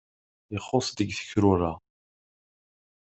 [0.57, 1.71] Ixuṣṣ deg tekrura.